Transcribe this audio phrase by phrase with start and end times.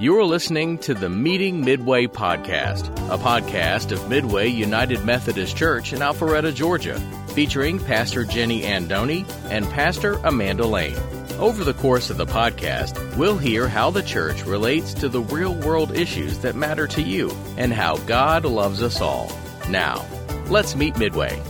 [0.00, 5.98] You're listening to the Meeting Midway podcast, a podcast of Midway United Methodist Church in
[5.98, 7.00] Alpharetta, Georgia,
[7.34, 10.96] featuring Pastor Jenny Andoni and Pastor Amanda Lane.
[11.40, 15.56] Over the course of the podcast, we'll hear how the church relates to the real
[15.56, 19.32] world issues that matter to you and how God loves us all.
[19.68, 20.06] Now,
[20.48, 21.42] let's meet Midway.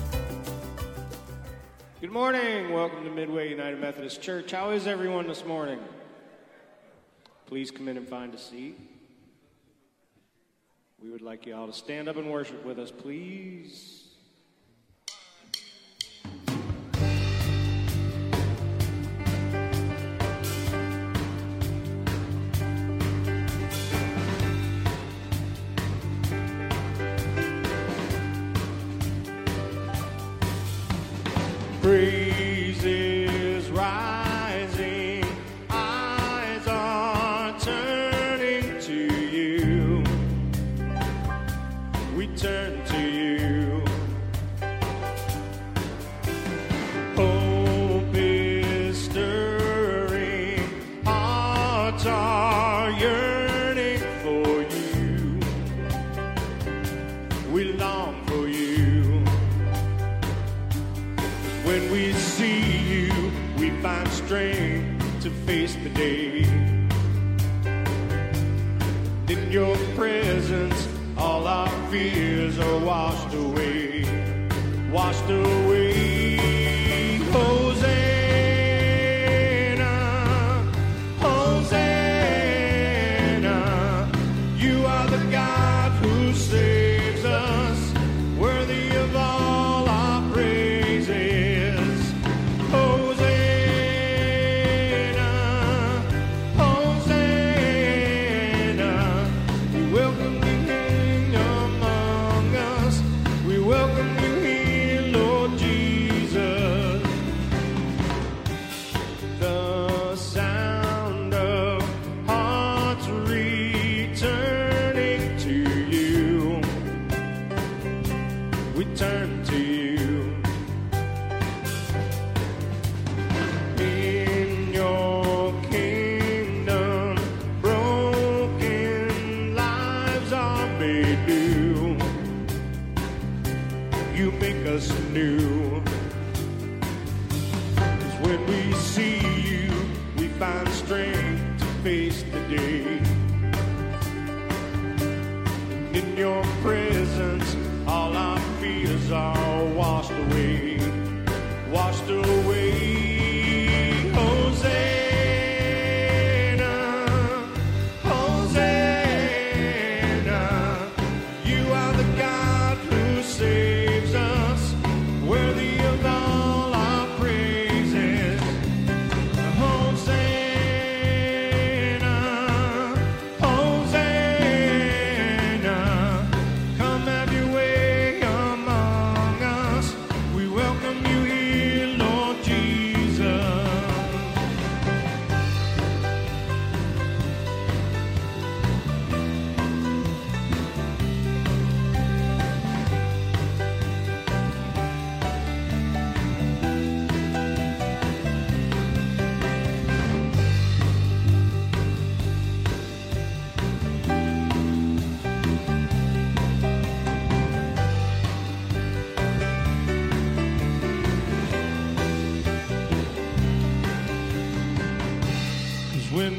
[2.01, 2.73] Good morning.
[2.73, 4.53] Welcome to Midway United Methodist Church.
[4.53, 5.81] How is everyone this morning?
[7.49, 8.79] Please come in and find a seat.
[11.03, 13.98] We would like you all to stand up and worship with us, please.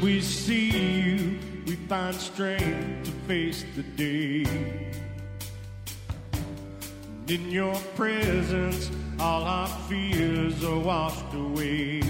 [0.00, 4.46] When we see you, we find strength to face the day.
[7.28, 12.00] In your presence, all our fears are washed away.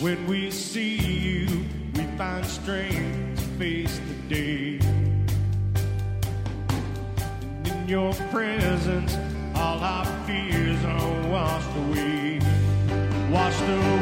[0.00, 1.64] When we see you,
[1.94, 4.78] we find strength to face the day.
[7.64, 9.16] In your presence,
[9.56, 12.38] all our fears are washed away
[13.30, 13.97] washed away.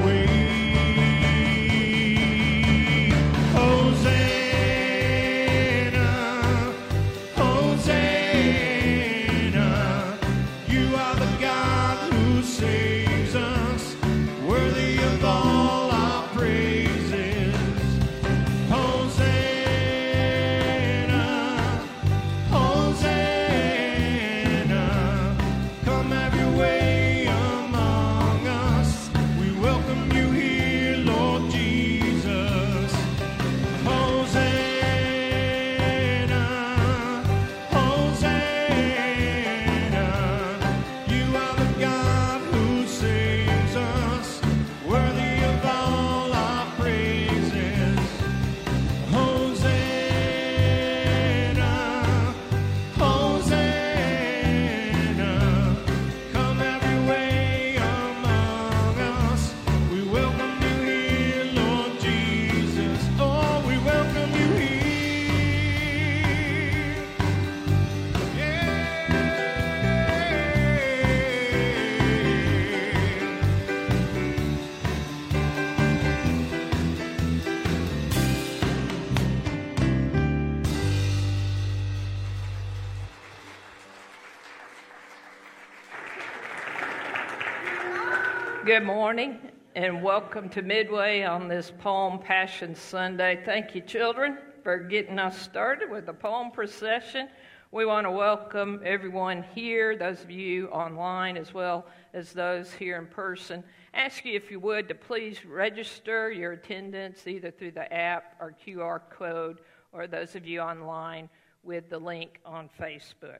[88.77, 89.39] Good morning
[89.75, 93.41] and welcome to Midway on this Palm Passion Sunday.
[93.43, 97.31] Thank you, children, for getting us started with the palm procession.
[97.73, 102.99] We want to welcome everyone here, those of you online as well as those here
[102.99, 103.65] in person.
[103.95, 108.55] Ask you if you would to please register your attendance either through the app or
[108.67, 111.31] QR code, or those of you online
[111.63, 113.39] with the link on Facebook.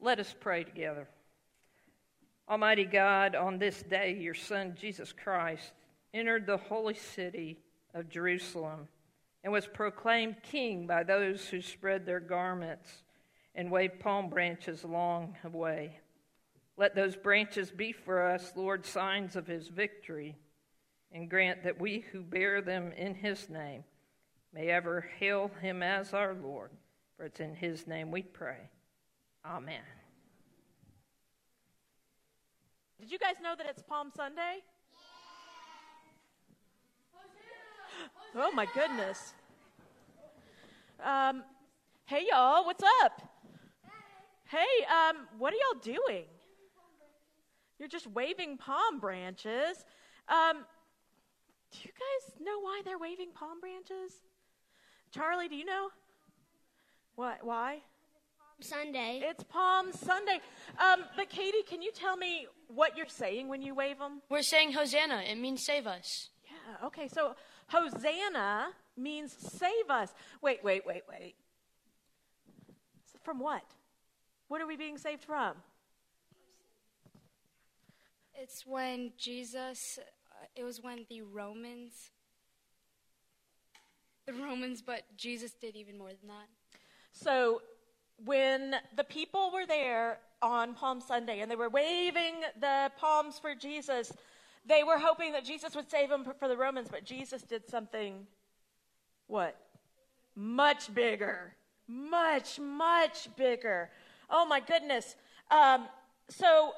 [0.00, 1.08] Let us pray together.
[2.48, 5.72] Almighty God, on this day, your Son, Jesus Christ,
[6.14, 7.58] entered the holy city
[7.92, 8.86] of Jerusalem
[9.42, 13.02] and was proclaimed king by those who spread their garments
[13.54, 15.98] and waved palm branches along the way.
[16.76, 20.36] Let those branches be for us, Lord, signs of his victory,
[21.10, 23.82] and grant that we who bear them in his name
[24.52, 26.70] may ever hail him as our Lord.
[27.16, 28.68] For it's in his name we pray.
[29.44, 29.82] Amen.
[33.00, 34.62] Did you guys know that it's Palm Sunday?
[38.34, 39.34] Oh my goodness.
[41.04, 41.42] Um,
[42.06, 43.22] hey y'all, what's up?
[44.44, 46.24] Hey, um, what are y'all doing?
[47.78, 49.84] You're just waving palm branches.
[50.28, 50.64] Um,
[51.72, 54.12] do you guys know why they're waving palm branches?
[55.10, 55.88] Charlie, do you know?
[57.16, 57.38] What?
[57.42, 57.80] Why?
[58.60, 59.22] Sunday.
[59.22, 60.40] It's Palm Sunday.
[60.78, 64.22] Um, but Katie, can you tell me what you're saying when you wave them?
[64.28, 65.22] We're saying Hosanna.
[65.30, 66.30] It means save us.
[66.44, 66.86] Yeah.
[66.86, 67.08] Okay.
[67.08, 67.34] So
[67.68, 70.14] Hosanna means save us.
[70.40, 71.34] Wait, wait, wait, wait.
[73.22, 73.64] From what?
[74.48, 75.54] What are we being saved from?
[78.34, 82.10] It's when Jesus, uh, it was when the Romans,
[84.26, 86.48] the Romans, but Jesus did even more than that.
[87.12, 87.62] So
[88.24, 93.54] when the people were there on Palm Sunday and they were waving the palms for
[93.54, 94.12] Jesus,
[94.66, 98.26] they were hoping that Jesus would save them for the Romans, but Jesus did something,
[99.26, 99.56] what?
[100.34, 101.54] Much bigger.
[101.88, 103.90] Much, much bigger.
[104.28, 105.14] Oh my goodness.
[105.50, 105.86] Um,
[106.28, 106.72] so,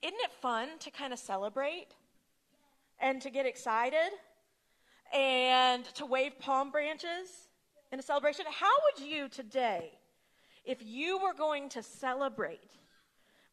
[0.00, 1.88] isn't it fun to kind of celebrate
[3.00, 4.10] and to get excited
[5.12, 7.48] and to wave palm branches
[7.90, 8.44] in a celebration?
[8.48, 9.90] How would you today,
[10.68, 12.72] if you were going to celebrate?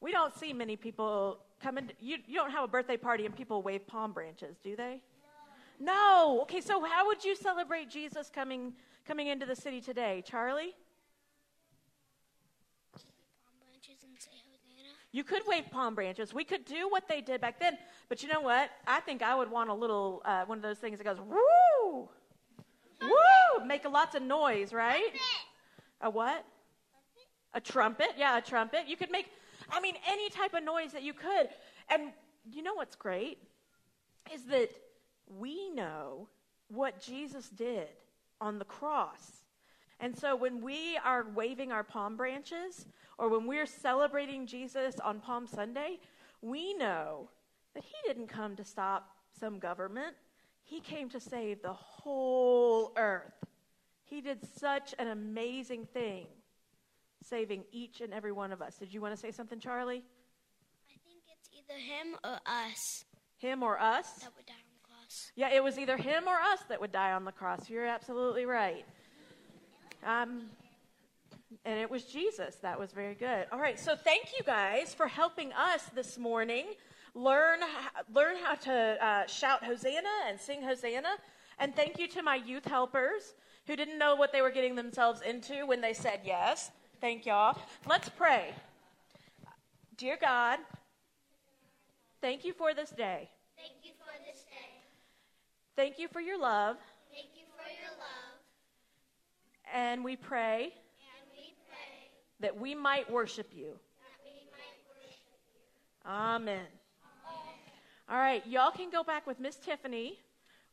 [0.01, 1.89] We don't see many people come in.
[1.99, 5.01] You, you don't have a birthday party and people wave palm branches, do they?
[5.79, 5.93] No.
[5.93, 6.41] no.
[6.41, 8.73] Okay, so how would you celebrate Jesus coming
[9.07, 10.75] coming into the city today, Charlie?
[15.11, 16.33] You could wave palm branches.
[16.33, 17.77] We could do what they did back then.
[18.09, 18.69] But you know what?
[18.85, 22.09] I think I would want a little, uh, one of those things that goes, woo!
[23.01, 23.65] Woo!
[23.65, 25.13] Make a lots of noise, right?
[26.01, 26.45] A what?
[27.55, 28.09] A trumpet.
[28.17, 28.83] Yeah, a trumpet.
[28.87, 29.27] You could make,
[29.71, 31.49] I mean, any type of noise that you could.
[31.89, 32.11] And
[32.51, 33.39] you know what's great?
[34.31, 34.69] Is that
[35.27, 36.27] we know
[36.67, 37.87] what Jesus did
[38.39, 39.43] on the cross.
[39.99, 42.85] And so when we are waving our palm branches,
[43.17, 45.99] or when we're celebrating Jesus on Palm Sunday,
[46.41, 47.29] we know
[47.73, 49.09] that he didn't come to stop
[49.39, 50.15] some government.
[50.63, 53.33] He came to save the whole earth.
[54.03, 56.27] He did such an amazing thing,
[57.29, 58.75] saving each and every one of us.
[58.75, 60.03] Did you want to say something, Charlie?
[60.89, 63.05] I think it's either him or us.
[63.37, 64.07] Him or us?
[64.21, 65.31] That would die on the cross.
[65.35, 67.69] Yeah, it was either him or us that would die on the cross.
[67.69, 68.85] You're absolutely right.
[70.05, 70.43] Um,
[71.65, 72.55] and it was Jesus.
[72.57, 73.47] That was very good.
[73.51, 76.65] All right, so thank you guys for helping us this morning
[77.15, 77.59] learn
[78.13, 81.15] learn how to uh, shout Hosanna and sing Hosanna.
[81.57, 83.33] And thank you to my youth helpers
[83.65, 86.71] who didn't know what they were getting themselves into when they said yes.
[87.05, 87.55] Thank y'all.
[87.87, 88.51] Let's pray.
[89.95, 90.57] Dear God,
[92.19, 93.29] thank you for this day.
[93.55, 94.71] Thank you for this day.
[95.75, 96.77] Thank you for your love.
[97.13, 98.39] Thank you for your love.
[99.71, 102.09] And we pray and we pray
[102.39, 103.73] that we might worship you.
[106.07, 106.65] Amen.
[108.09, 110.17] All right, y'all can go back with Miss Tiffany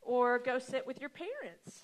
[0.01, 1.83] or go sit with your parents.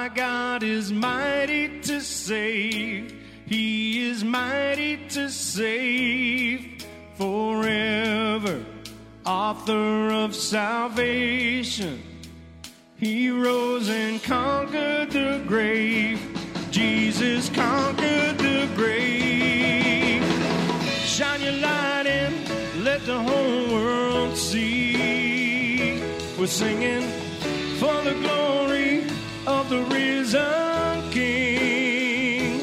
[0.00, 3.12] My God is mighty to save.
[3.46, 6.84] He is mighty to save
[7.16, 8.64] forever.
[9.26, 12.00] Author of salvation.
[12.96, 16.20] He rose and conquered the grave.
[16.70, 20.22] Jesus conquered the grave.
[21.16, 26.00] Shine your light in, let the whole world see.
[26.38, 27.02] We're singing
[27.80, 28.87] for the glory
[29.48, 32.60] of the risen King.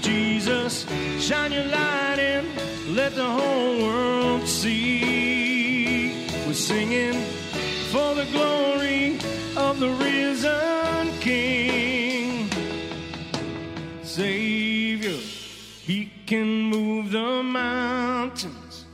[0.00, 0.86] Jesus,
[1.20, 2.46] shine your light in,
[2.94, 6.26] let the whole world see.
[6.46, 7.20] We're singing
[7.92, 9.18] for the glory
[9.56, 12.48] of the risen King.
[14.02, 15.20] Savior,
[15.88, 18.86] He can move the mountains.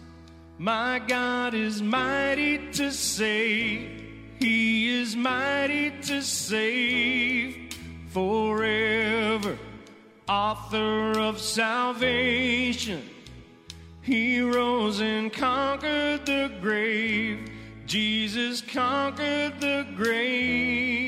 [0.59, 3.88] My God is mighty to save.
[5.09, 7.73] Is mighty to save
[8.09, 9.57] forever.
[10.29, 13.09] Author of salvation.
[14.03, 17.50] He rose and conquered the grave.
[17.87, 21.08] Jesus conquered the grave.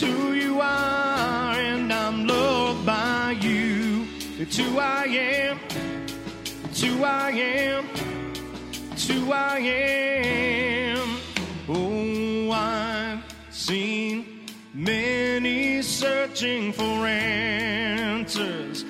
[0.00, 1.52] Who you are.
[1.52, 4.06] And I'm loved by you.
[4.38, 5.60] It's who I am.
[6.64, 7.86] It's who I am.
[8.92, 11.18] It's who I am.
[11.68, 18.86] Oh, I've seen many searching for answers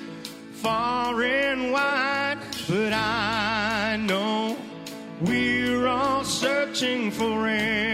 [0.53, 2.37] far and wide,
[2.69, 4.55] but I know
[5.19, 7.90] we're all searching for answers.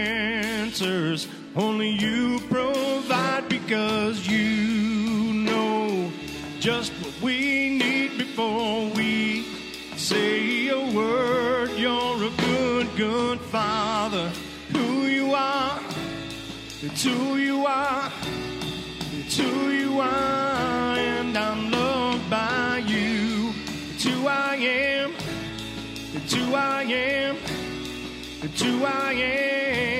[3.68, 6.10] Because you know
[6.58, 9.42] just what we need before we
[9.94, 11.72] say a word.
[11.76, 14.32] You're a good, good father.
[14.72, 15.78] Who you are,
[16.80, 18.10] it's who you are,
[19.18, 23.52] it's who you are, and I'm loved by you.
[23.92, 25.12] It's who I am,
[26.14, 27.36] it's who I am,
[28.40, 29.97] it's who I am.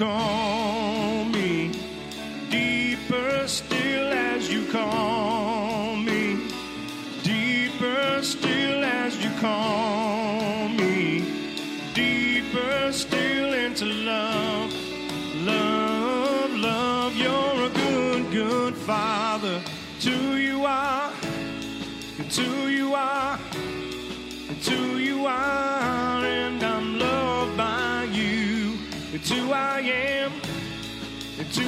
[0.00, 0.33] As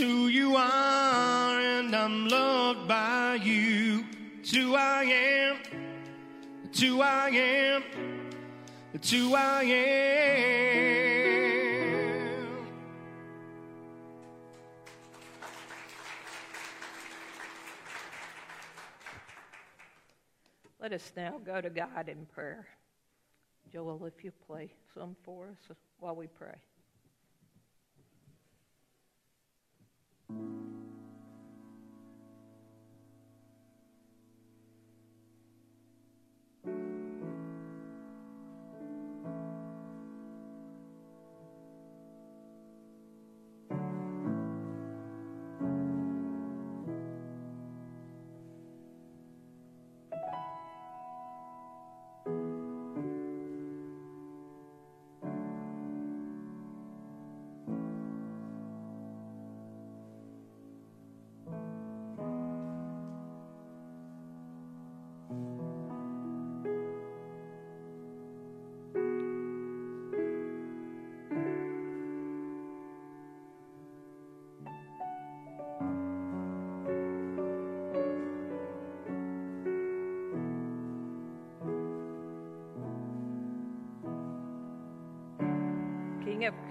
[0.00, 4.06] to you are, and I'm loved by you.
[4.44, 5.58] To I am,
[6.72, 7.84] to I am,
[8.98, 9.90] to I am.
[20.80, 22.66] Let us now go to God in prayer.
[23.70, 26.56] Joel, if you play some for us while we pray.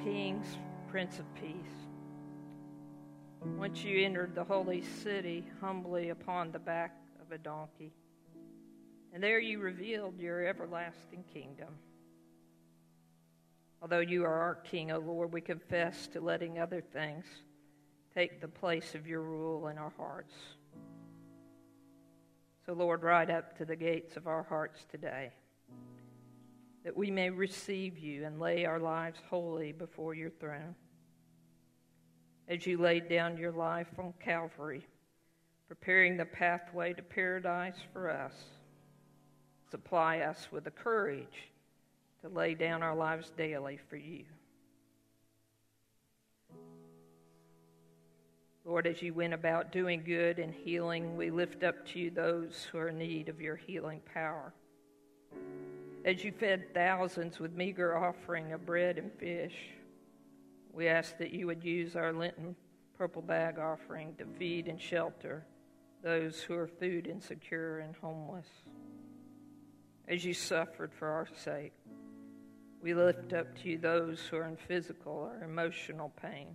[0.03, 0.45] Kings,
[0.87, 1.53] Prince of Peace.
[3.57, 7.91] Once you entered the holy city humbly upon the back of a donkey,
[9.13, 11.67] and there you revealed your everlasting kingdom.
[13.81, 17.25] Although you are our King, O Lord, we confess to letting other things
[18.15, 20.33] take the place of your rule in our hearts.
[22.65, 25.31] So, Lord, ride up to the gates of our hearts today
[26.83, 30.75] that we may receive you and lay our lives wholly before your throne.
[32.47, 34.85] As you laid down your life on Calvary,
[35.67, 38.33] preparing the pathway to paradise for us,
[39.69, 41.51] supply us with the courage
[42.21, 44.23] to lay down our lives daily for you.
[48.65, 52.67] Lord, as you went about doing good and healing, we lift up to you those
[52.71, 54.53] who are in need of your healing power
[56.05, 59.55] as you fed thousands with meager offering of bread and fish.
[60.71, 62.55] We ask that you would use our Lenten
[62.97, 65.45] purple bag offering to feed and shelter
[66.01, 68.47] those who are food insecure and homeless.
[70.07, 71.73] As you suffered for our sake,
[72.81, 76.47] we lift up to you those who are in physical or emotional pain.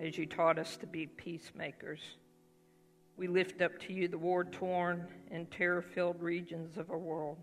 [0.00, 2.00] As you taught us to be peacemakers,
[3.16, 7.38] we lift up to you the war torn and terror filled regions of our world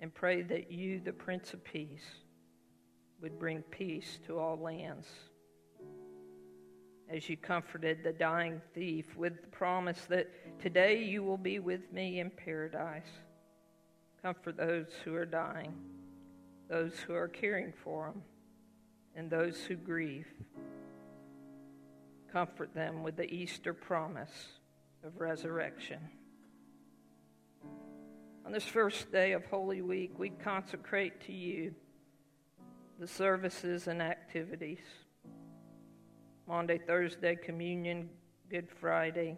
[0.00, 2.04] and pray that you, the Prince of Peace,
[3.20, 5.06] would bring peace to all lands.
[7.08, 10.28] As you comforted the dying thief with the promise that
[10.60, 13.08] today you will be with me in paradise,
[14.22, 15.72] comfort those who are dying,
[16.68, 18.22] those who are caring for them,
[19.14, 20.26] and those who grieve.
[22.32, 24.48] Comfort them with the Easter promise
[25.04, 26.00] of resurrection.
[28.46, 31.74] On this first day of Holy Week, we consecrate to you
[33.00, 34.78] the services and activities.
[36.46, 38.08] Monday, Thursday, communion,
[38.48, 39.36] Good Friday,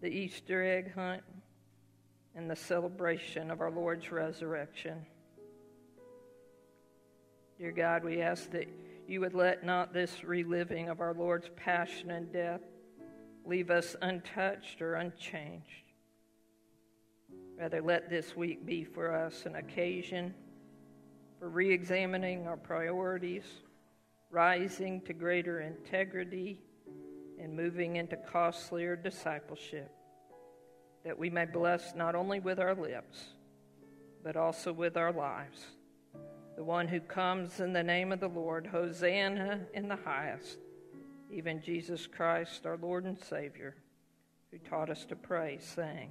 [0.00, 1.22] the Easter egg hunt,
[2.34, 5.04] and the celebration of our Lord's resurrection.
[7.58, 8.66] Dear God, we ask that
[9.06, 12.62] you would let not this reliving of our Lord's passion and death
[13.44, 15.87] leave us untouched or unchanged.
[17.58, 20.32] Rather, let this week be for us an occasion
[21.40, 23.42] for re examining our priorities,
[24.30, 26.60] rising to greater integrity,
[27.40, 29.90] and moving into costlier discipleship,
[31.04, 33.24] that we may bless not only with our lips,
[34.22, 35.66] but also with our lives.
[36.56, 40.58] The one who comes in the name of the Lord, Hosanna in the highest,
[41.32, 43.74] even Jesus Christ, our Lord and Savior,
[44.52, 46.10] who taught us to pray, saying,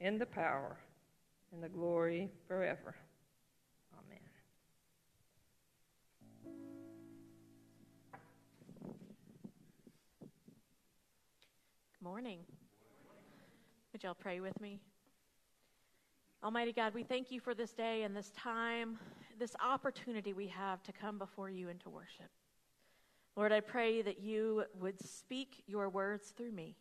[0.00, 0.78] in the power
[1.52, 2.94] and the glory forever.
[3.92, 4.18] Amen.
[11.92, 12.38] Good morning.
[13.92, 14.80] Would y'all pray with me?
[16.42, 18.98] Almighty God, we thank you for this day and this time,
[19.38, 22.30] this opportunity we have to come before you and to worship.
[23.36, 26.76] Lord, I pray that you would speak your words through me.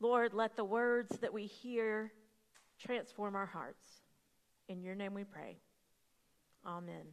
[0.00, 2.12] Lord, let the words that we hear
[2.78, 4.02] transform our hearts.
[4.68, 5.58] In your name we pray.
[6.66, 7.06] Amen.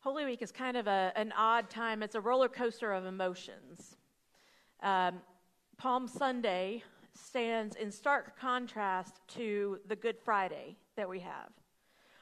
[0.00, 2.02] Holy Week is kind of a, an odd time.
[2.02, 3.96] It's a roller coaster of emotions.
[4.82, 5.20] Um,
[5.76, 6.82] Palm Sunday
[7.14, 11.50] stands in stark contrast to the Good Friday that we have.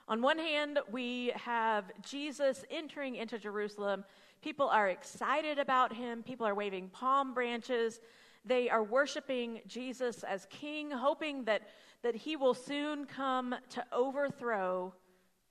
[0.09, 4.05] On one hand, we have Jesus entering into Jerusalem.
[4.43, 8.01] People are excited about him, people are waving palm branches.
[8.49, 11.69] They are worshiping Jesus as king, hoping that,
[12.03, 14.95] that he will soon come to overthrow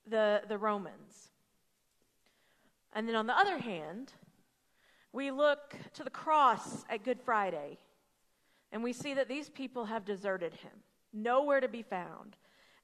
[0.08, 1.30] the, the Romans.
[2.94, 4.14] And then on the other hand,
[5.14, 7.78] we look to the cross at Good Friday
[8.72, 10.72] and we see that these people have deserted him,
[11.14, 12.36] nowhere to be found.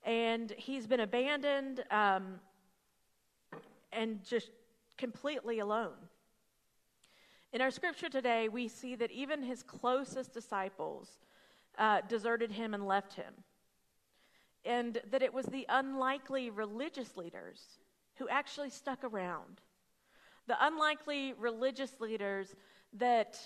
[0.04, 2.40] And he's been abandoned um,
[3.92, 4.52] and just
[4.96, 5.96] completely alone.
[7.54, 11.20] In our scripture today, we see that even his closest disciples
[11.78, 13.32] uh, deserted him and left him.
[14.66, 17.62] And that it was the unlikely religious leaders
[18.16, 19.62] who actually stuck around.
[20.48, 22.56] The unlikely religious leaders
[22.94, 23.38] that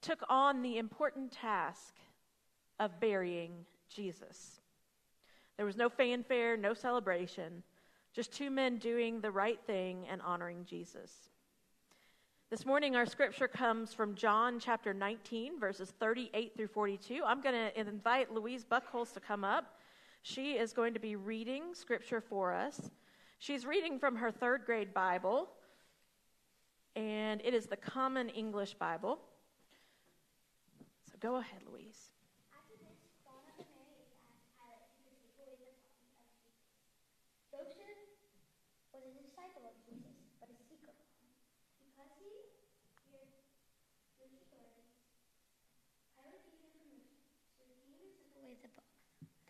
[0.00, 1.96] took on the important task
[2.78, 4.62] of burying Jesus.
[5.58, 7.62] There was no fanfare, no celebration,
[8.14, 11.28] just two men doing the right thing and honoring Jesus.
[12.50, 17.22] This morning, our scripture comes from John chapter 19, verses 38 through 42.
[17.24, 19.78] I'm going to invite Louise Buckholz to come up.
[20.22, 22.90] She is going to be reading scripture for us.
[23.38, 25.48] She's reading from her third grade Bible,
[26.96, 29.20] and it is the Common English Bible.
[31.08, 32.10] So go ahead, Louise.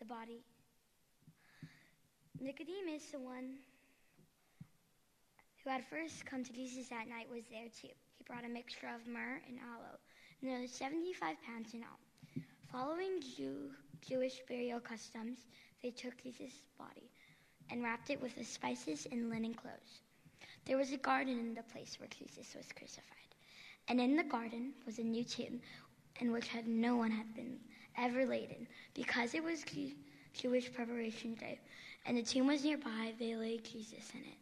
[0.11, 0.43] body.
[2.41, 3.55] Nicodemus, the one
[5.63, 7.95] who had first come to Jesus that night, was there too.
[8.17, 9.97] He brought a mixture of myrrh and aloe,
[10.41, 12.43] nearly 75 pounds in all.
[12.73, 13.71] Following Jew,
[14.05, 15.45] Jewish burial customs,
[15.81, 17.09] they took Jesus' body
[17.69, 20.01] and wrapped it with the spices and linen clothes.
[20.65, 23.31] There was a garden in the place where Jesus was crucified,
[23.87, 25.61] and in the garden was a new tomb
[26.19, 27.59] in which had no one had been
[27.97, 28.67] ever laden.
[28.93, 29.63] Because it was
[30.33, 31.59] Jewish preparation day,
[32.05, 34.37] and the tomb was nearby, they laid Jesus in it.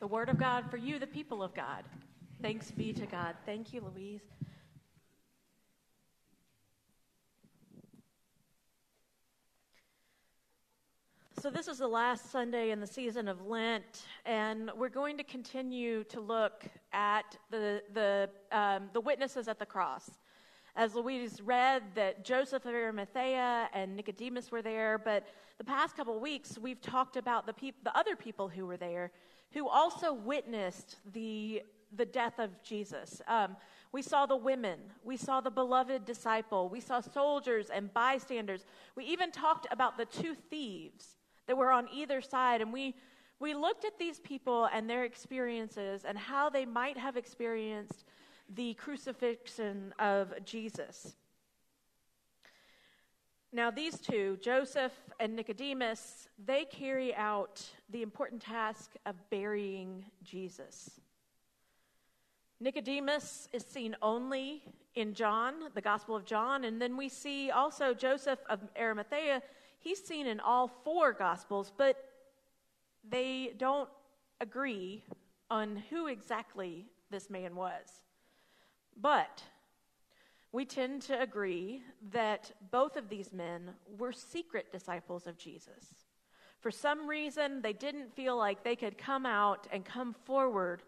[0.00, 1.84] The word of God for you, the people of God.
[2.42, 3.34] Thanks be to God.
[3.46, 4.20] Thank you, Louise.
[11.40, 15.22] So, this is the last Sunday in the season of Lent, and we're going to
[15.22, 20.10] continue to look at the, the, um, the witnesses at the cross
[20.76, 24.98] as Louise read, that Joseph of Arimathea and Nicodemus were there.
[24.98, 25.26] But
[25.58, 29.10] the past couple weeks, we've talked about the, peop- the other people who were there
[29.52, 31.62] who also witnessed the,
[31.96, 33.22] the death of Jesus.
[33.26, 33.56] Um,
[33.92, 34.78] we saw the women.
[35.02, 36.68] We saw the beloved disciple.
[36.68, 38.66] We saw soldiers and bystanders.
[38.96, 42.60] We even talked about the two thieves that were on either side.
[42.60, 42.94] And we,
[43.40, 48.04] we looked at these people and their experiences and how they might have experienced
[48.54, 51.16] the crucifixion of Jesus.
[53.52, 61.00] Now, these two, Joseph and Nicodemus, they carry out the important task of burying Jesus.
[62.60, 64.62] Nicodemus is seen only
[64.94, 69.42] in John, the Gospel of John, and then we see also Joseph of Arimathea.
[69.78, 71.96] He's seen in all four Gospels, but
[73.08, 73.88] they don't
[74.40, 75.04] agree
[75.50, 78.02] on who exactly this man was.
[79.00, 79.42] But
[80.52, 81.82] we tend to agree
[82.12, 86.06] that both of these men were secret disciples of Jesus.
[86.60, 90.82] For some reason, they didn't feel like they could come out and come forward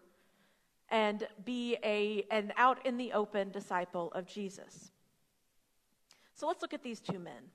[0.88, 4.90] and be a, an out in the open disciple of Jesus.
[6.34, 7.50] So let's look at these two men.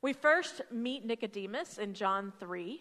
[0.00, 2.80] We first meet Nicodemus in John 3.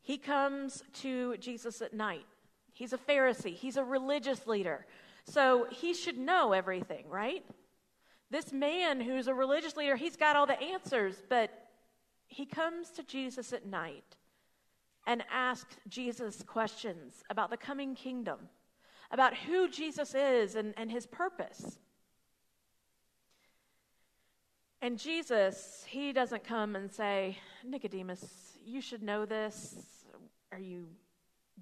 [0.00, 2.26] He comes to Jesus at night.
[2.72, 4.86] He's a Pharisee, he's a religious leader.
[5.28, 7.44] So he should know everything, right?
[8.30, 11.50] This man who's a religious leader, he's got all the answers, but
[12.26, 14.16] he comes to Jesus at night
[15.06, 18.38] and asks Jesus questions about the coming kingdom,
[19.10, 21.78] about who Jesus is and, and his purpose.
[24.80, 29.74] And Jesus, he doesn't come and say, Nicodemus, you should know this.
[30.52, 30.86] Are you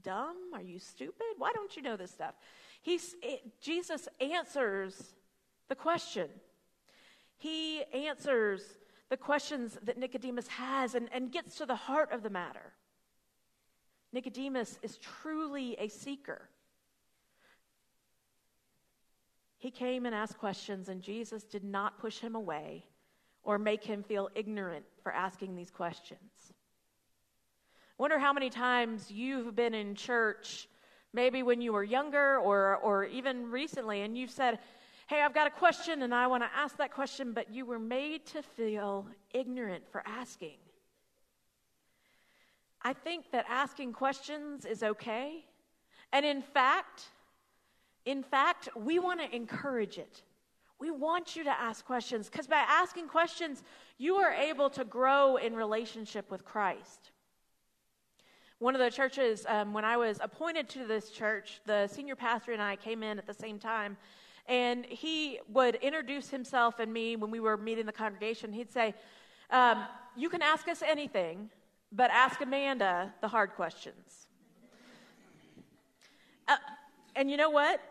[0.02, 0.36] dumb?
[0.54, 1.26] Are you stupid?
[1.38, 2.34] Why don't you know this stuff?
[2.82, 5.14] He's, it, Jesus answers
[5.68, 6.28] the question.
[7.36, 8.62] He answers
[9.08, 12.72] the questions that Nicodemus has and, and gets to the heart of the matter.
[14.12, 16.48] Nicodemus is truly a seeker.
[19.58, 22.84] He came and asked questions, and Jesus did not push him away
[23.42, 26.52] or make him feel ignorant for asking these questions.
[27.98, 30.68] Wonder how many times you've been in church
[31.12, 34.58] maybe when you were younger or, or even recently, and you've said,
[35.08, 37.78] Hey, I've got a question and I want to ask that question, but you were
[37.78, 40.56] made to feel ignorant for asking.
[42.82, 45.44] I think that asking questions is okay.
[46.12, 47.04] And in fact,
[48.04, 50.22] in fact, we want to encourage it.
[50.80, 53.62] We want you to ask questions because by asking questions,
[53.98, 57.12] you are able to grow in relationship with Christ.
[58.58, 62.52] One of the churches, um, when I was appointed to this church, the senior pastor
[62.52, 63.98] and I came in at the same time,
[64.46, 68.54] and he would introduce himself and me when we were meeting the congregation.
[68.54, 68.94] He'd say,
[69.50, 69.84] um,
[70.16, 71.50] You can ask us anything,
[71.92, 74.26] but ask Amanda the hard questions.
[76.48, 76.56] Uh,
[77.14, 77.82] and you know what?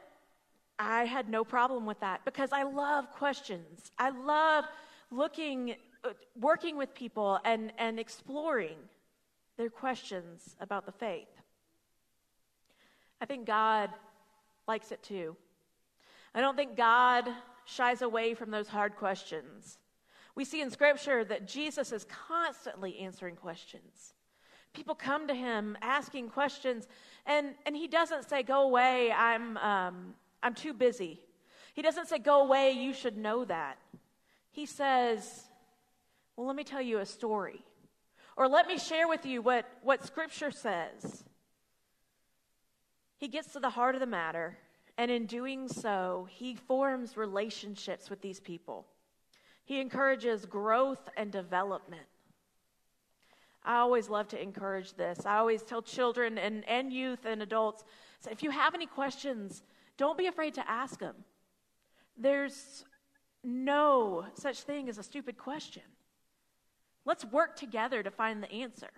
[0.79, 3.91] I had no problem with that because I love questions.
[3.99, 4.65] I love
[5.11, 8.77] looking, uh, working with people and, and exploring
[9.57, 11.27] their questions about the faith.
[13.21, 13.89] I think God
[14.67, 15.35] likes it too.
[16.33, 17.29] I don't think God
[17.65, 19.77] shies away from those hard questions.
[20.35, 24.13] We see in Scripture that Jesus is constantly answering questions.
[24.73, 26.87] People come to him asking questions,
[27.25, 30.13] and, and he doesn't say, Go away, I'm, um,
[30.43, 31.21] I'm too busy.
[31.73, 33.77] He doesn't say, Go away, you should know that.
[34.51, 35.45] He says,
[36.35, 37.63] Well, let me tell you a story.
[38.35, 41.23] Or let me share with you what, what Scripture says.
[43.17, 44.57] He gets to the heart of the matter,
[44.97, 48.85] and in doing so, he forms relationships with these people.
[49.63, 52.07] He encourages growth and development.
[53.63, 55.25] I always love to encourage this.
[55.25, 57.83] I always tell children and, and youth and adults
[58.25, 59.61] so if you have any questions,
[59.97, 61.13] don't be afraid to ask them.
[62.17, 62.83] There's
[63.43, 65.83] no such thing as a stupid question.
[67.05, 68.89] Let's work together to find the answer.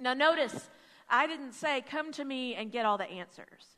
[0.00, 0.70] Now, notice,
[1.08, 3.76] I didn't say, come to me and get all the answers,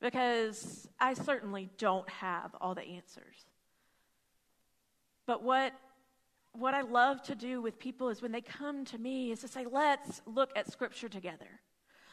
[0.00, 3.44] because I certainly don't have all the answers.
[5.26, 5.72] But what,
[6.52, 9.48] what I love to do with people is when they come to me, is to
[9.48, 11.60] say, let's look at Scripture together.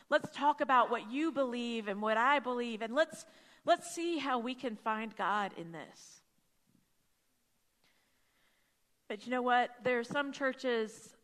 [0.09, 3.25] Let's talk about what you believe and what I believe, and let's,
[3.65, 6.22] let's see how we can find God in this.
[9.07, 9.71] But you know what?
[9.83, 11.15] There are some churches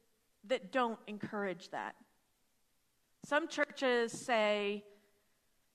[0.47, 1.95] that don't encourage that.
[3.25, 4.83] Some churches say,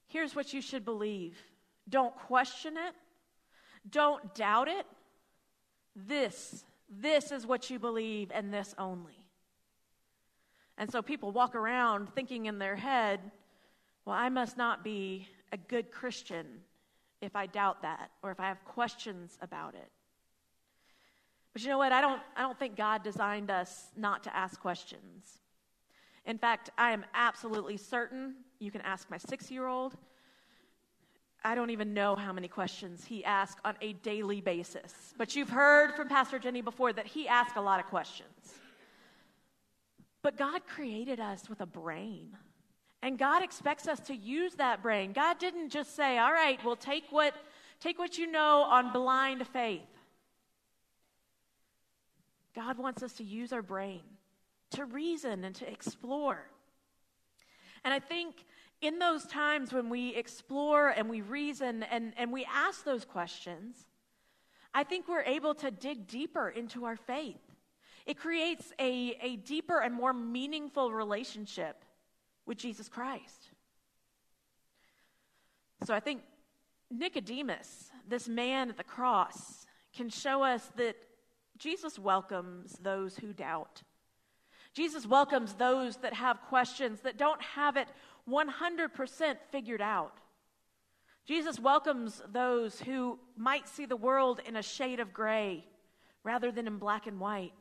[0.07, 1.37] here's what you should believe.
[1.89, 2.95] Don't question it.
[3.91, 4.87] Don't doubt it.
[5.95, 9.27] This, this is what you believe, and this only.
[10.77, 13.21] And so people walk around thinking in their head,
[14.05, 16.47] well, I must not be a good Christian
[17.21, 19.91] if I doubt that or if I have questions about it.
[21.55, 21.93] But you know what?
[21.93, 25.39] I don't, I don't think God designed us not to ask questions.
[26.27, 29.95] In fact, I am absolutely certain you can ask my six year old.
[31.45, 35.15] I don't even know how many questions he asks on a daily basis.
[35.17, 38.55] But you've heard from Pastor Jenny before that he asks a lot of questions.
[40.23, 42.37] But God created us with a brain.
[43.03, 45.13] And God expects us to use that brain.
[45.13, 47.35] God didn't just say, all right, well, take what,
[47.79, 49.83] take what you know on blind faith.
[52.55, 54.03] God wants us to use our brain
[54.71, 56.51] to reason and to explore.
[57.85, 58.45] And I think
[58.81, 63.87] in those times when we explore and we reason and, and we ask those questions,
[64.73, 67.41] I think we're able to dig deeper into our faith.
[68.07, 71.85] It creates a, a deeper and more meaningful relationship
[72.47, 73.51] with Jesus Christ.
[75.85, 76.23] So I think
[76.91, 80.97] Nicodemus, this man at the cross, can show us that
[81.65, 83.81] Jesus welcomes those who doubt.
[84.75, 87.89] Jesus welcomes those that have questions, that don't have it
[88.29, 90.19] 100% figured out.
[91.25, 95.65] Jesus welcomes those who might see the world in a shade of gray
[96.23, 97.55] rather than in black and white.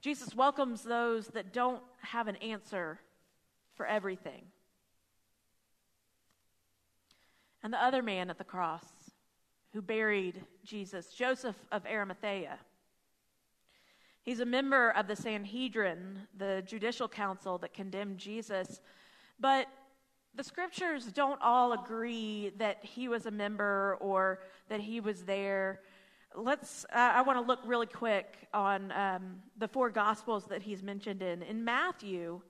[0.00, 2.98] Jesus welcomes those that don't have an answer
[3.76, 4.42] for everything.
[7.62, 8.95] And the other man at the cross
[9.76, 12.58] who buried Jesus, Joseph of Arimathea.
[14.22, 18.80] He's a member of the Sanhedrin, the judicial council that condemned Jesus.
[19.38, 19.68] But
[20.34, 24.38] the scriptures don't all agree that he was a member or
[24.70, 25.82] that he was there.
[26.34, 30.82] Let's, uh, I want to look really quick on um, the four gospels that he's
[30.82, 31.42] mentioned in.
[31.42, 32.40] In Matthew,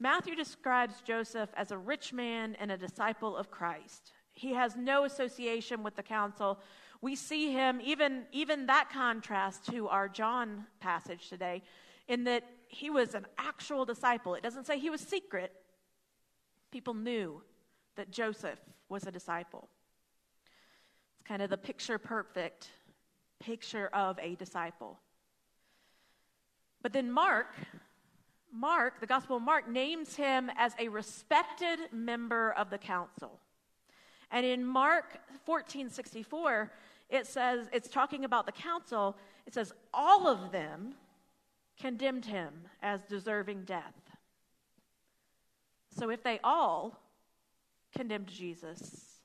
[0.00, 4.12] Matthew describes Joseph as a rich man and a disciple of Christ.
[4.38, 6.60] He has no association with the council.
[7.00, 11.62] We see him, even, even that contrast to our John passage today,
[12.06, 14.34] in that he was an actual disciple.
[14.34, 15.52] It doesn't say he was secret,
[16.70, 17.42] people knew
[17.96, 19.68] that Joseph was a disciple.
[21.16, 22.68] It's kind of the picture perfect
[23.40, 25.00] picture of a disciple.
[26.80, 27.54] But then Mark,
[28.52, 33.40] Mark, the Gospel of Mark, names him as a respected member of the council.
[34.30, 36.70] And in Mark 14 64,
[37.08, 39.16] it says, it's talking about the council,
[39.46, 40.94] it says, all of them
[41.80, 42.52] condemned him
[42.82, 43.94] as deserving death.
[45.96, 47.00] So if they all
[47.96, 49.20] condemned Jesus,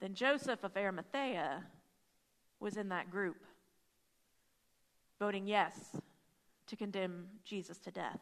[0.00, 1.64] then Joseph of Arimathea
[2.60, 3.44] was in that group,
[5.18, 5.96] voting yes
[6.66, 8.20] to condemn Jesus to death.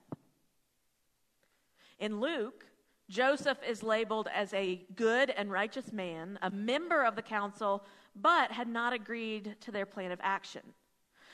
[1.99, 2.65] In Luke,
[3.11, 7.85] Joseph is labeled as a good and righteous man, a member of the council,
[8.15, 10.63] but had not agreed to their plan of action.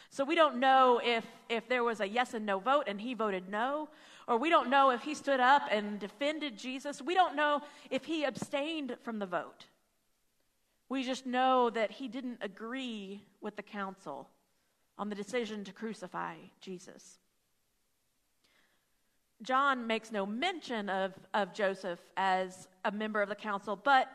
[0.08, 3.12] So we don't know if, if there was a yes and no vote and he
[3.12, 3.90] voted no,
[4.26, 7.02] or we don't know if he stood up and defended Jesus.
[7.02, 7.60] We don't know
[7.90, 9.66] if he abstained from the vote.
[10.88, 14.30] We just know that he didn't agree with the council
[14.96, 17.18] on the decision to crucify Jesus.
[19.42, 24.08] John makes no mention of, of Joseph as a member of the council, but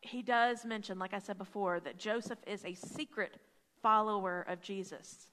[0.00, 3.38] he does mention, like I said before, that Joseph is a secret
[3.82, 5.30] follower of Jesus.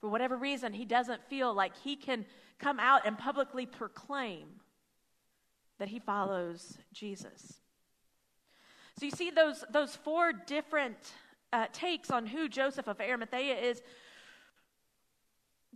[0.00, 2.26] For whatever reason, he doesn't feel like he can
[2.58, 4.48] come out and publicly proclaim
[5.78, 7.60] that he follows Jesus.
[8.98, 10.96] So you see those, those four different
[11.52, 13.80] uh, takes on who Joseph of Arimathea is.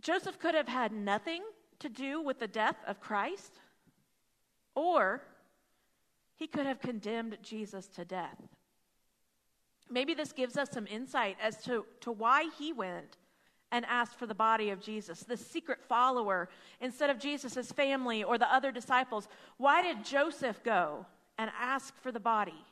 [0.01, 1.41] Joseph could have had nothing
[1.83, 3.59] to do with the death of Christ,
[4.73, 5.21] or
[6.35, 8.41] he could have condemned Jesus to death.
[9.89, 13.17] Maybe this gives us some insight as to, to why he went
[13.71, 16.47] and asked for the body of Jesus, the secret follower,
[16.79, 19.27] instead of Jesus' family or the other disciples.
[19.57, 21.05] Why did Joseph go
[21.37, 22.65] and ask for the body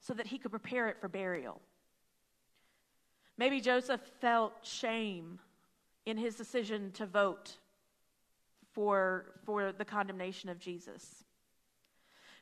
[0.00, 1.60] so that he could prepare it for burial?
[3.38, 5.38] Maybe Joseph felt shame
[6.04, 7.58] in his decision to vote
[8.76, 11.24] for, for the condemnation of Jesus.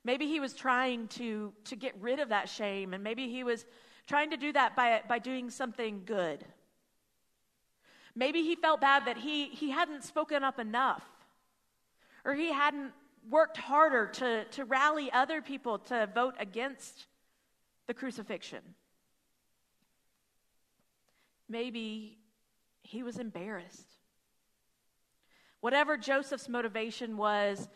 [0.05, 3.65] Maybe he was trying to, to get rid of that shame, and maybe he was
[4.07, 6.45] trying to do that by, by doing something good.
[8.15, 11.05] Maybe he felt bad that he, he hadn't spoken up enough,
[12.25, 12.93] or he hadn't
[13.31, 17.07] worked harder to, to rally other people to vote against
[17.87, 18.61] the crucifixion.
[21.49, 22.19] maybe
[22.83, 23.94] he was embarrassed.
[25.65, 27.71] Whatever Joseph's motivation was,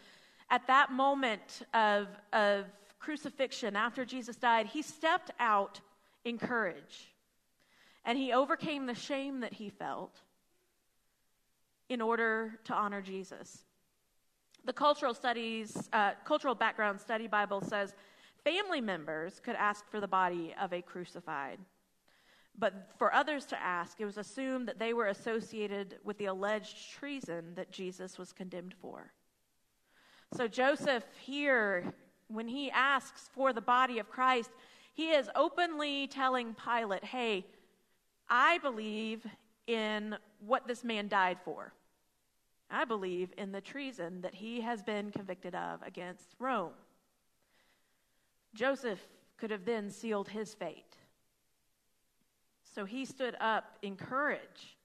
[0.50, 2.66] at that moment of, of
[2.98, 5.80] crucifixion, after Jesus died, he stepped out
[6.22, 7.14] in courage
[8.04, 10.20] and he overcame the shame that he felt
[11.88, 13.64] in order to honor Jesus.
[14.66, 17.94] The cultural studies, uh, cultural background study Bible says
[18.44, 21.58] family members could ask for the body of a crucified.
[22.58, 26.90] But for others to ask, it was assumed that they were associated with the alleged
[26.92, 29.12] treason that Jesus was condemned for.
[30.34, 31.94] So Joseph here,
[32.26, 34.50] when he asks for the body of Christ,
[34.92, 37.46] he is openly telling Pilate, hey,
[38.28, 39.24] I believe
[39.68, 41.72] in what this man died for.
[42.70, 46.72] I believe in the treason that he has been convicted of against Rome.
[48.54, 49.00] Joseph
[49.38, 50.97] could have then sealed his fate.
[52.78, 54.76] So he stood up in courage,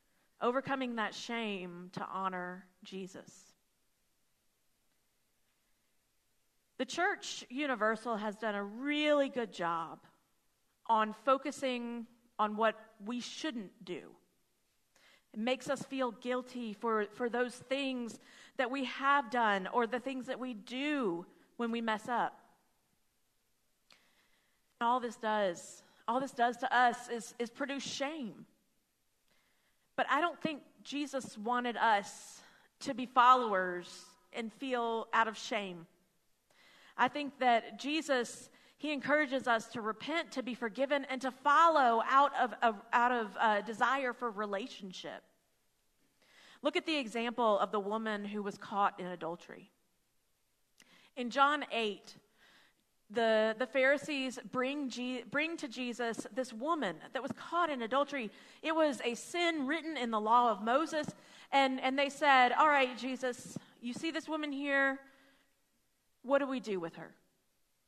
[0.42, 3.54] overcoming that shame to honor Jesus.
[6.80, 10.00] The Church Universal has done a really good job
[10.88, 12.08] on focusing
[12.40, 12.74] on what
[13.06, 14.10] we shouldn't do.
[15.32, 18.20] It makes us feel guilty for, for those things
[18.58, 21.28] that we have done or the things that we do
[21.58, 22.40] when we mess up.
[24.82, 28.46] And All this does, all this does to us is, is produce shame.
[29.96, 32.42] But I don't think Jesus wanted us
[32.82, 33.88] to be followers
[34.34, 35.86] and feel out of shame.
[36.98, 42.04] I think that Jesus, he encourages us to repent, to be forgiven, and to follow
[42.10, 45.24] out of, of out of uh, desire for relationship.
[46.62, 49.70] Look at the example of the woman who was caught in adultery.
[51.16, 52.16] In John 8,
[53.14, 58.32] the, the Pharisees bring, G, bring to Jesus this woman that was caught in adultery.
[58.62, 61.08] It was a sin written in the law of Moses.
[61.52, 65.00] And, and they said, All right, Jesus, you see this woman here.
[66.24, 67.12] What do we do with her?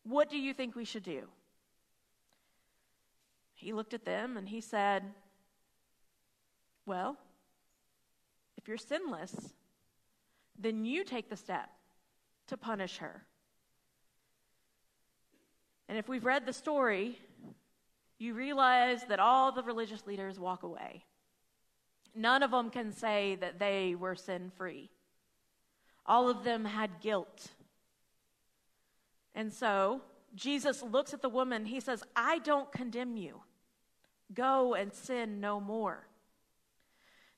[0.03, 1.23] What do you think we should do?
[3.53, 5.03] He looked at them and he said,
[6.85, 7.17] Well,
[8.57, 9.53] if you're sinless,
[10.59, 11.69] then you take the step
[12.47, 13.23] to punish her.
[15.87, 17.19] And if we've read the story,
[18.17, 21.03] you realize that all the religious leaders walk away.
[22.15, 24.89] None of them can say that they were sin free.
[26.05, 27.49] All of them had guilt
[29.35, 30.01] and so
[30.33, 31.65] Jesus looks at the woman.
[31.65, 33.41] He says, I don't condemn you.
[34.33, 36.07] Go and sin no more.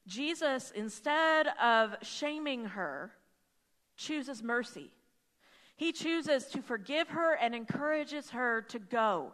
[0.06, 3.12] Jesus, instead of shaming her,
[3.98, 4.92] chooses mercy.
[5.78, 9.32] He chooses to forgive her and encourages her to go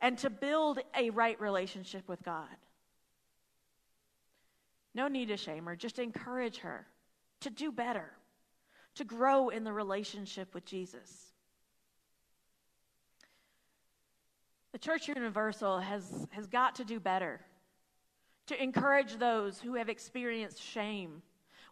[0.00, 2.48] and to build a right relationship with God.
[4.92, 6.86] No need to shame her, just encourage her
[7.40, 8.10] to do better,
[8.96, 11.32] to grow in the relationship with Jesus.
[14.72, 17.40] The Church Universal has, has got to do better
[18.46, 21.22] to encourage those who have experienced shame.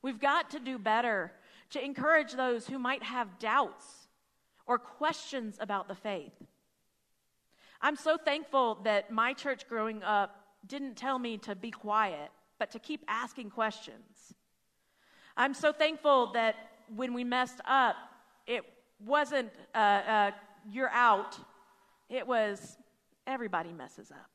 [0.01, 1.33] We've got to do better
[1.71, 4.02] to encourage those who might have doubts
[4.67, 6.33] or questions about the faith.
[7.81, 10.37] I'm so thankful that my church growing up
[10.67, 14.35] didn't tell me to be quiet, but to keep asking questions.
[15.37, 16.55] I'm so thankful that
[16.95, 17.97] when we messed up,
[18.47, 18.63] it
[19.05, 20.31] wasn't uh, uh,
[20.71, 21.37] you're out.
[22.09, 22.77] It was
[23.27, 24.31] Everybody messes up.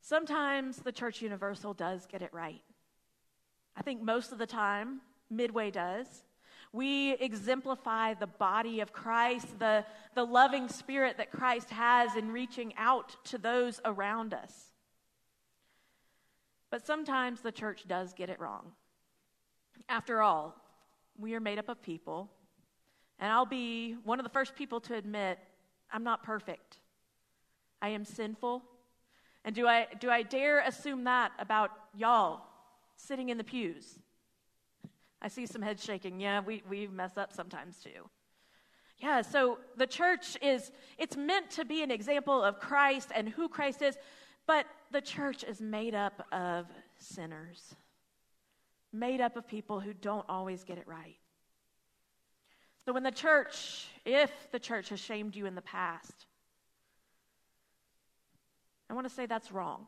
[0.00, 2.62] Sometimes the Church Universal does get it right.
[3.76, 6.24] I think most of the time, Midway does.
[6.72, 12.74] We exemplify the body of Christ, the, the loving spirit that Christ has in reaching
[12.76, 14.70] out to those around us.
[16.70, 18.72] But sometimes the church does get it wrong.
[19.88, 20.54] After all,
[21.18, 22.30] we are made up of people,
[23.18, 25.38] and I'll be one of the first people to admit
[25.92, 26.78] I'm not perfect.
[27.82, 28.62] I am sinful.
[29.44, 32.42] And do I, do I dare assume that about y'all
[32.96, 33.98] sitting in the pews?
[35.22, 36.20] I see some heads shaking.
[36.20, 38.08] Yeah, we, we mess up sometimes too.
[38.98, 43.48] Yeah, so the church is, it's meant to be an example of Christ and who
[43.48, 43.96] Christ is,
[44.46, 46.66] but the church is made up of
[46.98, 47.74] sinners,
[48.92, 51.16] made up of people who don't always get it right.
[52.84, 56.26] So when the church, if the church has shamed you in the past,
[58.88, 59.86] I want to say that's wrong.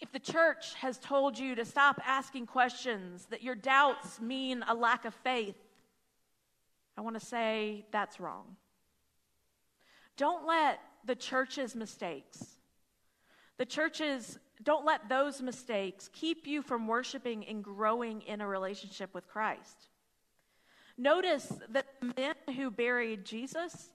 [0.00, 4.74] If the church has told you to stop asking questions, that your doubts mean a
[4.74, 5.56] lack of faith,
[6.96, 8.56] I want to say that's wrong.
[10.16, 12.58] Don't let the church's mistakes,
[13.58, 19.12] The church's, don't let those mistakes keep you from worshiping and growing in a relationship
[19.12, 19.88] with Christ.
[20.96, 23.90] Notice that the men who buried Jesus,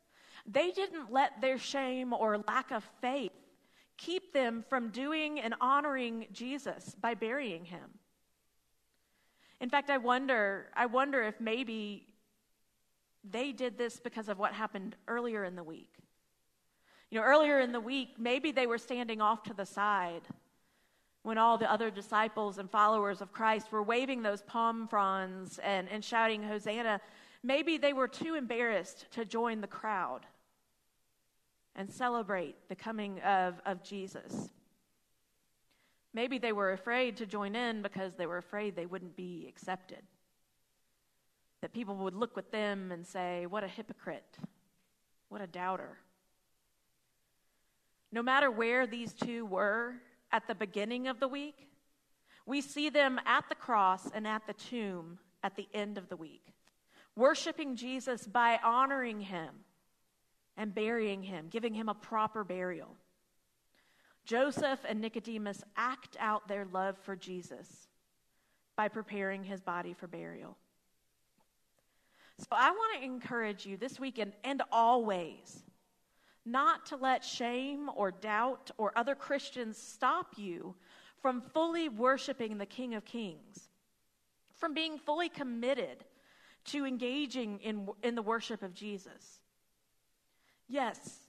[0.45, 3.31] they didn't let their shame or lack of faith
[3.97, 7.99] keep them from doing and honoring Jesus by burying him.
[9.61, 12.07] In fact, I wonder, I wonder if maybe
[13.23, 15.93] they did this because of what happened earlier in the week.
[17.09, 20.23] You know, earlier in the week, maybe they were standing off to the side
[21.21, 25.87] when all the other disciples and followers of Christ were waving those palm fronds and,
[25.89, 26.99] and shouting, Hosanna.
[27.43, 30.25] Maybe they were too embarrassed to join the crowd
[31.75, 34.49] and celebrate the coming of, of Jesus.
[36.13, 40.01] Maybe they were afraid to join in because they were afraid they wouldn't be accepted.
[41.61, 44.37] That people would look with them and say, What a hypocrite!
[45.29, 45.97] What a doubter.
[48.11, 49.95] No matter where these two were
[50.31, 51.67] at the beginning of the week,
[52.45, 56.15] we see them at the cross and at the tomb at the end of the
[56.15, 56.53] week,
[57.15, 59.49] worshiping Jesus by honoring him
[60.57, 62.95] and burying him, giving him a proper burial.
[64.25, 67.87] Joseph and Nicodemus act out their love for Jesus
[68.75, 70.57] by preparing his body for burial.
[72.39, 75.63] So I want to encourage you this weekend and always
[76.45, 80.75] not to let shame or doubt or other Christians stop you
[81.21, 83.69] from fully worshiping the King of Kings,
[84.55, 86.03] from being fully committed
[86.65, 89.39] to engaging in, in the worship of Jesus.
[90.73, 91.19] Yes,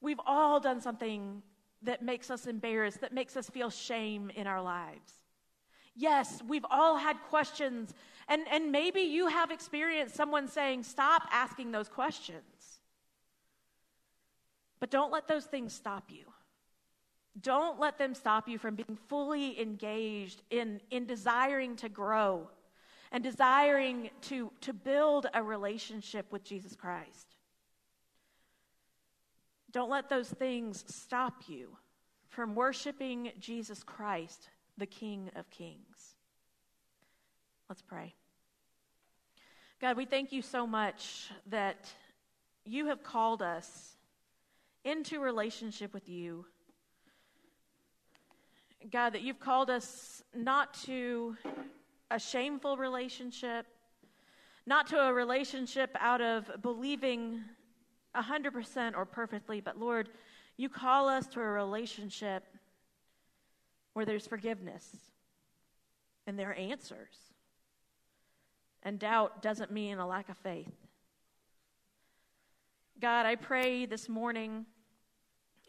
[0.00, 1.42] we've all done something
[1.82, 5.12] that makes us embarrassed, that makes us feel shame in our lives.
[5.96, 7.92] Yes, we've all had questions,
[8.28, 12.78] and, and maybe you have experienced someone saying, Stop asking those questions.
[14.78, 16.26] But don't let those things stop you.
[17.40, 22.48] Don't let them stop you from being fully engaged in, in desiring to grow
[23.10, 27.31] and desiring to, to build a relationship with Jesus Christ.
[29.72, 31.76] Don't let those things stop you
[32.28, 36.14] from worshiping Jesus Christ, the King of Kings.
[37.68, 38.14] Let's pray.
[39.80, 41.90] God, we thank you so much that
[42.64, 43.96] you have called us
[44.84, 46.44] into relationship with you.
[48.90, 51.36] God, that you've called us not to
[52.10, 53.66] a shameful relationship,
[54.66, 57.40] not to a relationship out of believing
[58.14, 60.08] 100% or perfectly, but Lord,
[60.56, 62.44] you call us to a relationship
[63.94, 64.86] where there's forgiveness
[66.26, 67.16] and there are answers.
[68.82, 70.72] And doubt doesn't mean a lack of faith.
[73.00, 74.66] God, I pray this morning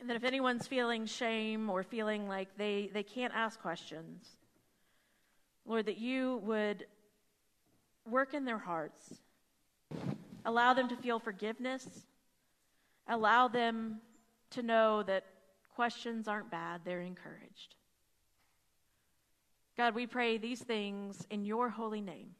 [0.05, 4.27] that if anyone's feeling shame or feeling like they, they can't ask questions,
[5.65, 6.85] Lord, that you would
[8.09, 9.13] work in their hearts,
[10.45, 12.05] allow them to feel forgiveness,
[13.07, 14.01] allow them
[14.51, 15.25] to know that
[15.75, 17.75] questions aren't bad, they're encouraged.
[19.75, 22.35] God, we pray these things in your holy name.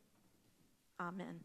[1.00, 1.40] Amen.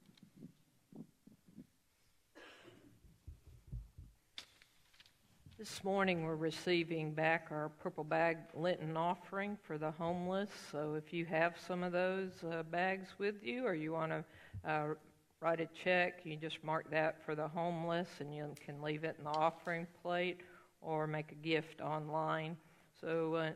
[5.58, 10.50] This morning we're receiving back our purple bag Lenten offering for the homeless.
[10.70, 14.24] So if you have some of those uh, bags with you or you want to
[14.64, 14.94] uh,
[15.40, 19.16] write a check, you just mark that for the homeless and you can leave it
[19.18, 20.40] in the offering plate
[20.80, 22.56] or make a gift online.
[23.00, 23.50] So, uh,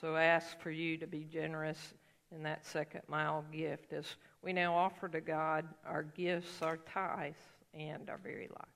[0.00, 1.94] so ask for you to be generous
[2.34, 4.06] in that second mile gift as
[4.42, 7.36] we now offer to God our gifts, our tithes,
[7.74, 8.75] and our very lives.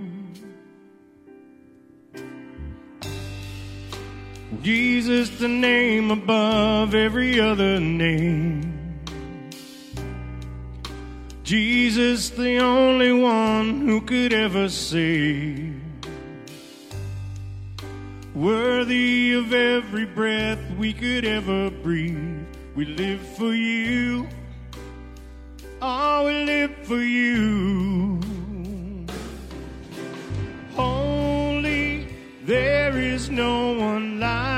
[4.61, 8.99] Jesus, the name above every other name.
[11.43, 15.81] Jesus, the only one who could ever save.
[18.35, 22.45] Worthy of every breath we could ever breathe.
[22.75, 24.27] We live for you.
[25.81, 28.19] Oh, we live for you.
[30.75, 32.07] Holy,
[32.43, 34.50] there is no one like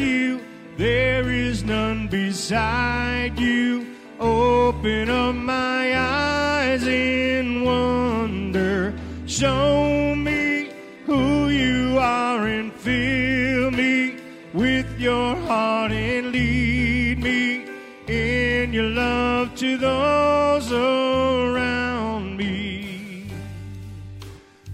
[0.00, 0.40] you.
[0.76, 3.86] There is none beside you.
[4.18, 8.94] Open up my eyes in wonder.
[9.26, 10.70] Show me
[11.06, 14.16] who you are and fill me
[14.52, 17.66] with your heart and lead me
[18.06, 23.26] in your love to those around me.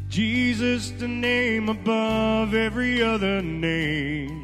[0.09, 4.36] Jesus, the name above every other name.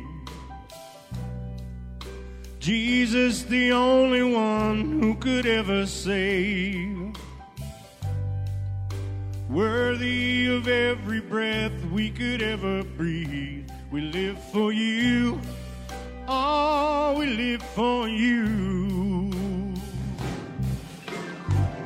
[2.62, 7.12] Jesus, the only one who could ever save.
[9.50, 13.68] Worthy of every breath we could ever breathe.
[13.90, 15.40] We live for you.
[16.28, 19.32] Oh, we live for you.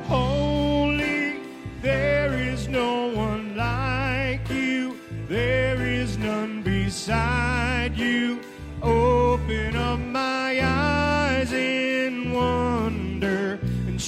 [0.05, 1.39] Holy,
[1.81, 4.95] there is no one like you.
[5.27, 8.39] There is none beside you.
[8.83, 9.16] Open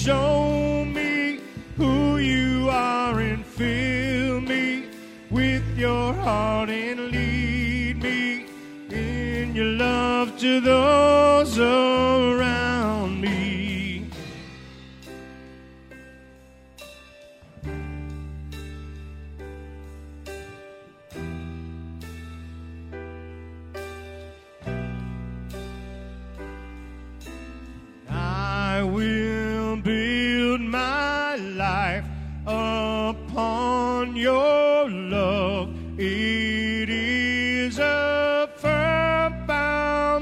[0.04, 1.40] show me
[1.76, 4.88] who you are and fill me
[5.30, 8.46] with your heart and lead me
[8.90, 12.69] in your love to those around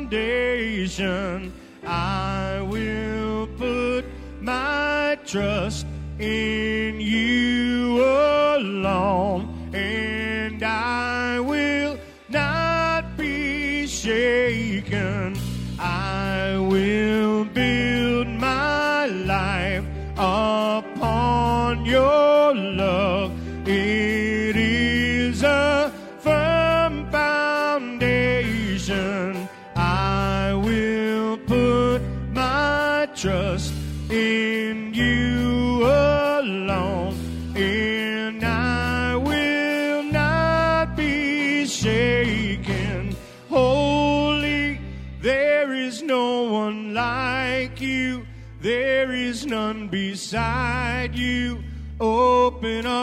[0.09, 1.53] foundation.
[1.85, 4.05] I will put
[4.41, 5.87] my trust
[6.19, 9.48] in you alone,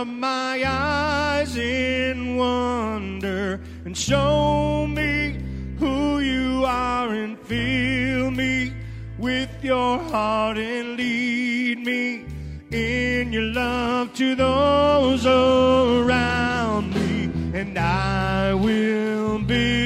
[0.01, 5.39] up my eyes in wonder and show me
[5.79, 8.73] who you are and fill me
[9.17, 12.25] with your heart and lead me
[12.71, 17.31] in your love to those around me.
[17.57, 19.84] And I will build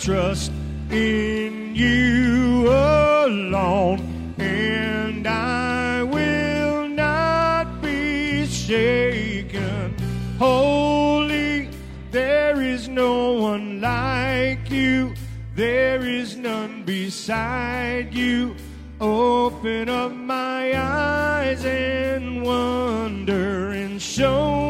[0.00, 0.50] trust
[0.90, 9.94] in you alone, and I will not be shaken.
[10.38, 11.68] Holy,
[12.10, 15.12] there is no one like you.
[15.54, 18.56] There is none beside you.
[19.02, 24.69] Open up my eyes and wonder and show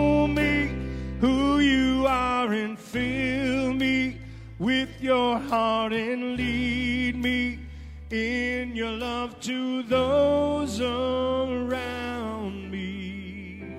[5.01, 7.59] with your heart and lead me
[8.11, 13.79] in your love to those around me.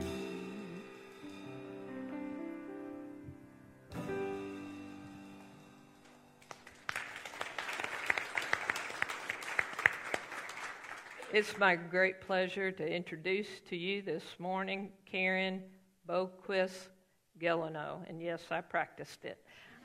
[11.32, 15.62] It's my great pleasure to introduce to you this morning Karen
[16.10, 16.90] Boquist
[17.40, 18.08] Gelano.
[18.10, 19.38] And yes, I practiced it.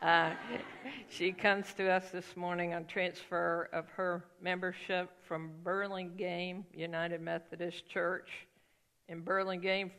[0.03, 0.30] Uh,
[1.09, 7.88] she comes to us this morning on transfer of her membership from Burlingame United Methodist
[7.88, 8.28] Church
[9.09, 9.90] in Burlingame,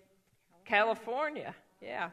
[0.65, 1.55] California.
[1.81, 2.09] Yeah.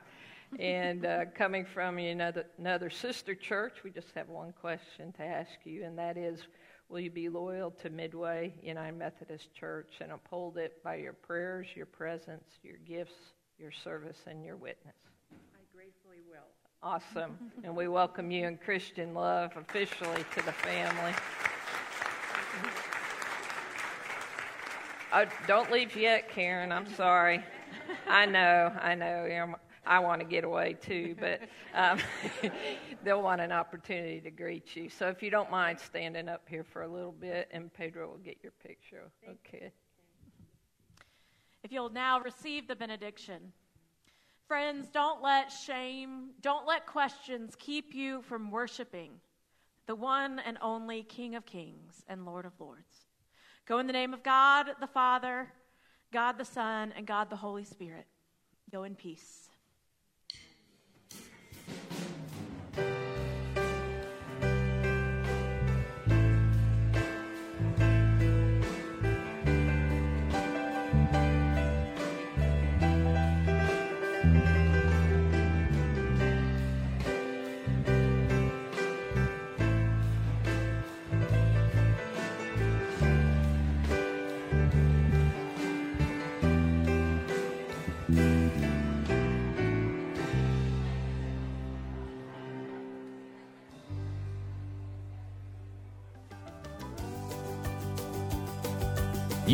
[0.59, 5.53] And uh, coming from another, another sister church, we just have one question to ask
[5.65, 6.41] you, and that is
[6.91, 11.67] Will you be loyal to Midway United Methodist Church and uphold it by your prayers,
[11.75, 13.15] your presence, your gifts,
[13.59, 14.95] your service, and your witness?
[16.85, 17.31] I gratefully will.
[17.31, 17.53] Awesome.
[17.65, 21.13] and we welcome you in Christian love officially to the family.
[25.13, 26.73] Oh, don't leave yet, Karen.
[26.73, 27.43] I'm sorry.
[28.09, 29.27] I know, I know.
[29.27, 29.55] Know
[29.87, 31.43] I want to get away too, but
[31.75, 31.99] um,
[33.05, 34.89] they'll want an opportunity to greet you.
[34.89, 38.19] So if you don't mind standing up here for a little bit, and Pedro will
[38.19, 39.11] get your picture.
[39.29, 39.71] Okay.
[41.63, 43.53] If you'll now receive the benediction.
[44.47, 49.21] Friends, don't let shame, don't let questions keep you from worshiping
[49.87, 53.07] the one and only King of Kings and Lord of Lords.
[53.67, 55.53] Go in the name of God the Father,
[56.13, 58.07] God the Son, and God the Holy Spirit.
[58.71, 59.44] Go in peace.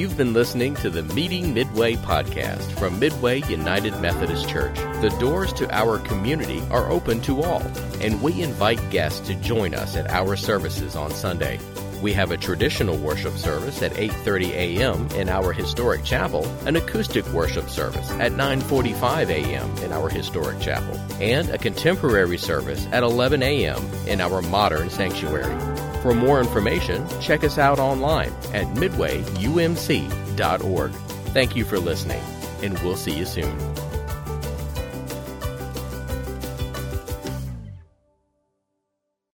[0.01, 4.75] You've been listening to the Meeting Midway podcast from Midway United Methodist Church.
[5.03, 7.61] The doors to our community are open to all,
[8.01, 11.61] and we invite guests to join us at our services on Sunday.
[12.01, 15.07] We have a traditional worship service at 8:30 a.m.
[15.17, 19.71] in our historic chapel, an acoustic worship service at 9:45 a.m.
[19.85, 23.85] in our historic chapel, and a contemporary service at 11 a.m.
[24.07, 25.90] in our modern sanctuary.
[26.03, 30.93] For more information, check us out online at midwayumc.org.
[30.93, 32.23] Thank you for listening,
[32.63, 33.80] and we'll see you soon.